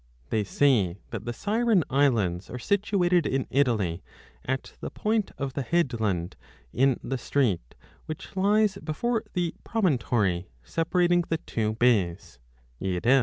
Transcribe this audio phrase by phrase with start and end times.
[0.31, 4.01] They say that the Siren islands are situated in Italy
[4.43, 6.35] at 10; the point of the headland
[6.73, 7.75] in the strait,
[8.07, 12.39] which lies before 30 the promontory 5 separating the two bays,
[12.81, 13.19] 6 i.